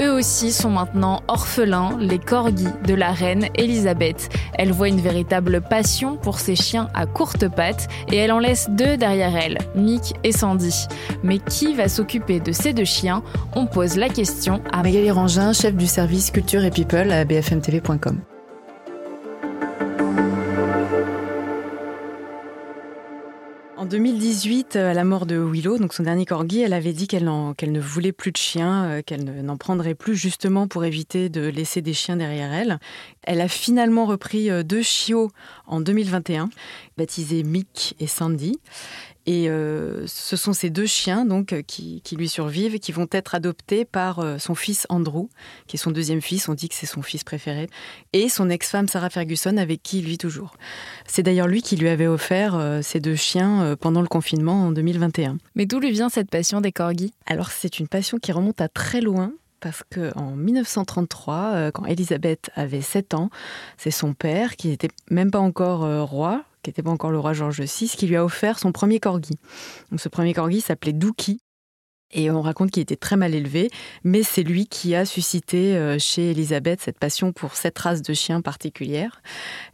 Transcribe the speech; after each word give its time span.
Eux 0.00 0.12
aussi 0.12 0.50
sont 0.50 0.70
maintenant 0.70 1.22
orphelins, 1.28 1.98
les 2.00 2.18
corgis 2.18 2.68
de 2.86 2.94
la 2.94 3.12
reine 3.12 3.46
Elisabeth. 3.54 4.30
Elle 4.54 4.72
voit 4.72 4.88
une 4.88 5.00
véritable 5.00 5.60
passion 5.60 6.16
pour 6.16 6.38
ces 6.38 6.56
chiens 6.56 6.88
à 6.94 7.06
courtes 7.06 7.48
pattes 7.48 7.88
et 8.10 8.16
elle 8.16 8.32
en 8.32 8.38
laisse 8.38 8.70
deux 8.70 8.96
derrière 8.96 9.36
elle, 9.36 9.58
Mick 9.74 10.14
et 10.24 10.32
Sandy. 10.32 10.86
Mais 11.22 11.38
qui 11.38 11.74
va 11.74 11.88
s'occuper 11.88 12.40
de 12.40 12.52
ces 12.52 12.72
deux 12.72 12.84
chiens? 12.84 13.22
On 13.54 13.66
pose 13.66 13.96
la 13.96 14.08
question 14.08 14.62
à 14.72 14.82
Magali 14.82 15.10
Rangin, 15.10 15.52
chef 15.52 15.74
du 15.74 15.86
service 15.86 16.30
culture 16.30 16.64
et 16.64 16.70
people 16.70 17.12
à 17.12 17.24
bfmtv.com. 17.24 18.20
En 23.80 23.86
2018, 23.86 24.76
à 24.76 24.92
la 24.92 25.04
mort 25.04 25.24
de 25.24 25.36
Willow, 25.36 25.78
donc 25.78 25.94
son 25.94 26.02
dernier 26.02 26.26
corgi, 26.26 26.60
elle 26.60 26.74
avait 26.74 26.92
dit 26.92 27.08
qu'elle 27.08 27.24
ne 27.24 27.80
voulait 27.80 28.12
plus 28.12 28.30
de 28.30 28.36
chiens, 28.36 28.84
euh, 28.84 29.00
qu'elle 29.00 29.24
n'en 29.24 29.56
prendrait 29.56 29.94
plus 29.94 30.16
justement 30.16 30.68
pour 30.68 30.84
éviter 30.84 31.30
de 31.30 31.48
laisser 31.48 31.80
des 31.80 31.94
chiens 31.94 32.16
derrière 32.16 32.52
elle. 32.52 32.78
Elle 33.22 33.40
a 33.40 33.48
finalement 33.48 34.04
repris 34.04 34.50
euh, 34.50 34.62
deux 34.62 34.82
chiots 34.82 35.30
en 35.66 35.80
2021, 35.80 36.50
baptisés 36.98 37.42
Mick 37.42 37.94
et 38.00 38.06
Sandy. 38.06 38.60
Et 39.26 39.50
euh, 39.50 40.06
ce 40.06 40.36
sont 40.36 40.52
ces 40.52 40.70
deux 40.70 40.86
chiens 40.86 41.24
donc 41.24 41.52
euh, 41.52 41.62
qui, 41.62 42.02
lui 42.16 42.28
survivent 42.28 42.78
qui 42.78 42.92
vont 42.92 43.06
être 43.12 43.34
adoptés 43.34 43.84
par 43.84 44.20
euh, 44.20 44.38
son 44.38 44.54
fils 44.54 44.86
Andrew, 44.88 45.28
qui 45.66 45.76
est 45.76 45.78
son 45.78 45.90
deuxième 45.90 46.22
fils. 46.22 46.48
On 46.48 46.54
dit 46.54 46.68
que 46.68 46.74
c'est 46.74 46.86
son 46.86 47.02
fils 47.02 47.22
préféré, 47.22 47.68
et 48.12 48.28
son 48.28 48.48
ex-femme 48.48 48.88
Sarah 48.88 49.10
Ferguson, 49.10 49.56
avec 49.58 49.82
qui 49.82 49.98
il 49.98 50.04
vit 50.04 50.18
toujours. 50.18 50.54
C'est 51.06 51.22
d'ailleurs 51.22 51.48
lui 51.48 51.62
qui 51.62 51.76
lui 51.76 51.88
avait 51.88 52.06
offert 52.06 52.80
ces 52.82 53.00
deux 53.00 53.14
chiens 53.14 53.76
pendant 53.80 54.00
le 54.00 54.08
confinement 54.08 54.66
en 54.66 54.72
2021. 54.72 55.38
Mais 55.54 55.66
d'où 55.66 55.80
lui 55.80 55.90
vient 55.90 56.08
cette 56.08 56.30
passion 56.30 56.60
des 56.60 56.72
corgis? 56.72 57.12
Alors 57.26 57.50
c'est 57.50 57.78
une 57.78 57.88
passion 57.88 58.18
qui 58.18 58.32
remonte 58.32 58.60
à 58.60 58.68
très 58.68 59.00
loin 59.00 59.32
parce 59.60 59.82
qu'en 59.92 60.30
1933, 60.36 61.70
quand 61.72 61.84
Elisabeth 61.84 62.50
avait 62.54 62.80
7 62.80 63.14
ans, 63.14 63.30
c'est 63.76 63.90
son 63.90 64.14
père, 64.14 64.56
qui 64.56 64.68
n'était 64.68 64.88
même 65.10 65.30
pas 65.30 65.40
encore 65.40 66.08
roi, 66.08 66.44
qui 66.62 66.70
n'était 66.70 66.82
pas 66.82 66.90
encore 66.90 67.10
le 67.10 67.18
roi 67.18 67.32
George 67.32 67.60
VI, 67.60 67.88
qui 67.88 68.06
lui 68.06 68.16
a 68.16 68.24
offert 68.24 68.58
son 68.58 68.72
premier 68.72 69.00
corgi. 69.00 69.38
Ce 69.96 70.08
premier 70.08 70.34
corgi 70.34 70.60
s'appelait 70.60 70.92
Dookie. 70.92 71.40
Et 72.12 72.30
on 72.30 72.42
raconte 72.42 72.72
qu'il 72.72 72.82
était 72.82 72.96
très 72.96 73.16
mal 73.16 73.34
élevé, 73.34 73.70
mais 74.02 74.24
c'est 74.24 74.42
lui 74.42 74.66
qui 74.66 74.96
a 74.96 75.04
suscité 75.04 75.76
euh, 75.76 75.96
chez 76.00 76.32
Elisabeth 76.32 76.80
cette 76.80 76.98
passion 76.98 77.32
pour 77.32 77.54
cette 77.54 77.78
race 77.78 78.02
de 78.02 78.12
chien 78.14 78.40
particulière. 78.40 79.22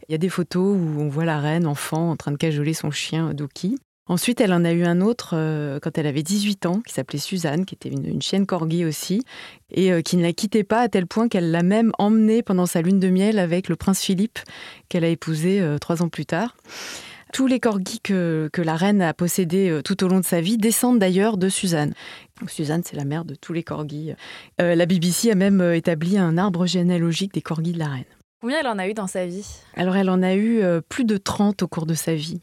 Il 0.07 0.11
y 0.11 0.15
a 0.15 0.19
des 0.19 0.29
photos 0.29 0.77
où 0.77 1.01
on 1.01 1.09
voit 1.09 1.25
la 1.25 1.39
reine 1.39 1.65
enfant 1.65 2.11
en 2.11 2.15
train 2.15 2.31
de 2.31 2.37
cajoler 2.37 2.75
son 2.75 2.91
chien 2.91 3.33
Dookie. 3.33 3.79
Ensuite, 4.09 4.39
elle 4.39 4.53
en 4.53 4.63
a 4.63 4.71
eu 4.71 4.85
un 4.85 5.01
autre 5.01 5.31
euh, 5.33 5.79
quand 5.81 5.97
elle 5.97 6.07
avait 6.07 6.23
18 6.23 6.65
ans, 6.65 6.81
qui 6.85 6.93
s'appelait 6.93 7.19
Suzanne, 7.19 7.65
qui 7.65 7.75
était 7.75 7.89
une, 7.89 8.21
chienne 8.21 8.45
corgi 8.45 8.85
aussi, 8.85 9.23
et 9.69 9.91
euh, 9.91 10.01
qui 10.01 10.15
ne 10.15 10.23
la 10.23 10.31
quittait 10.31 10.63
pas 10.63 10.79
à 10.79 10.87
tel 10.87 11.07
point 11.07 11.27
qu'elle 11.27 11.51
l'a 11.51 11.63
même 11.63 11.91
emmenée 11.99 12.41
pendant 12.41 12.65
sa 12.65 12.81
lune 12.81 12.99
de 12.99 13.09
miel 13.09 13.37
avec 13.37 13.67
le 13.67 13.75
prince 13.75 14.01
Philippe, 14.01 14.39
qu'elle 14.87 15.03
a 15.03 15.09
épousé 15.09 15.59
euh, 15.59 15.77
trois 15.77 16.01
ans 16.01 16.09
plus 16.09 16.25
tard. 16.25 16.55
Tous 17.33 17.47
les 17.47 17.59
corgis 17.59 17.99
que, 17.99 18.49
la 18.55 18.77
reine 18.77 19.01
a 19.01 19.13
possédés 19.13 19.81
tout 19.83 20.01
au 20.05 20.07
long 20.07 20.21
de 20.21 20.25
sa 20.25 20.39
vie 20.39 20.57
descendent 20.57 20.99
d'ailleurs 20.99 21.35
de 21.35 21.49
Suzanne. 21.49 21.93
Suzanne, 22.47 22.83
c'est 22.85 22.95
la 22.95 23.03
mère 23.03 23.25
de 23.25 23.35
tous 23.35 23.51
les 23.51 23.63
corgis. 23.63 24.13
la 24.59 24.85
BBC 24.85 25.29
a 25.29 25.35
même 25.35 25.61
établi 25.73 26.17
un 26.17 26.37
arbre 26.37 26.65
généalogique 26.65 27.33
des 27.33 27.41
corgis 27.41 27.73
de 27.73 27.79
la 27.79 27.89
reine. 27.89 28.16
Combien 28.39 28.59
elle 28.59 28.67
en 28.67 28.77
a 28.77 28.87
eu 28.87 28.93
dans 28.93 29.07
sa 29.07 29.25
vie? 29.25 29.47
Alors 29.75 29.95
elle 29.95 30.11
en 30.11 30.21
a 30.21 30.35
eu 30.35 30.61
euh, 30.61 30.79
plus 30.79 31.05
de 31.05 31.17
30 31.17 31.63
au 31.63 31.67
cours 31.67 31.87
de 31.87 31.95
sa 31.95 32.13
vie. 32.13 32.39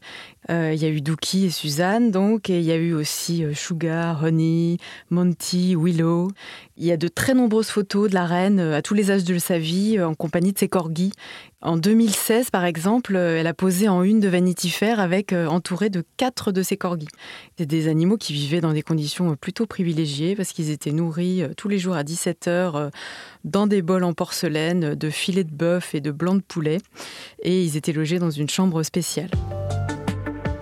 Euh, 0.49 0.73
il 0.73 0.81
y 0.81 0.85
a 0.85 0.89
eu 0.89 0.99
Dookie 0.99 1.45
et 1.45 1.49
Suzanne, 1.49 2.11
donc, 2.11 2.49
et 2.49 2.59
il 2.59 2.65
y 2.65 2.71
a 2.73 2.75
eu 2.75 2.93
aussi 2.93 3.45
euh, 3.45 3.53
Sugar, 3.53 4.21
Honey, 4.21 4.77
Monty, 5.09 5.73
Willow. 5.73 6.31
Il 6.77 6.85
y 6.85 6.91
a 6.91 6.97
de 6.97 7.07
très 7.07 7.33
nombreuses 7.33 7.69
photos 7.69 8.09
de 8.09 8.15
la 8.15 8.25
reine 8.25 8.59
à 8.59 8.81
tous 8.81 8.93
les 8.93 9.09
âges 9.09 9.23
de 9.23 9.37
sa 9.37 9.57
vie, 9.57 10.01
en 10.01 10.13
compagnie 10.13 10.51
de 10.51 10.59
ses 10.59 10.67
corgis. 10.67 11.13
En 11.61 11.77
2016, 11.77 12.49
par 12.49 12.65
exemple, 12.65 13.15
elle 13.15 13.47
a 13.47 13.53
posé 13.53 13.87
en 13.87 14.03
une 14.03 14.19
de 14.19 14.27
Vanity 14.27 14.69
Fair 14.69 14.99
avec 14.99 15.31
entourée 15.31 15.89
de 15.89 16.03
quatre 16.17 16.51
de 16.51 16.61
ses 16.61 16.75
corgis. 16.75 17.07
C'est 17.57 17.65
des 17.65 17.87
animaux 17.87 18.17
qui 18.17 18.33
vivaient 18.33 18.59
dans 18.59 18.73
des 18.73 18.81
conditions 18.81 19.35
plutôt 19.35 19.65
privilégiées 19.65 20.35
parce 20.35 20.51
qu'ils 20.51 20.69
étaient 20.69 20.91
nourris 20.91 21.43
tous 21.55 21.69
les 21.69 21.79
jours 21.79 21.95
à 21.95 22.03
17 22.03 22.47
heures 22.49 22.91
dans 23.45 23.67
des 23.67 23.81
bols 23.81 24.03
en 24.03 24.13
porcelaine 24.13 24.95
de 24.95 25.09
filets 25.09 25.45
de 25.45 25.53
bœuf 25.53 25.95
et 25.95 26.01
de 26.01 26.11
blancs 26.11 26.37
de 26.37 26.43
poulet 26.45 26.79
et 27.41 27.63
ils 27.63 27.77
étaient 27.77 27.93
logés 27.93 28.19
dans 28.19 28.31
une 28.31 28.49
chambre 28.49 28.83
spéciale. 28.83 29.31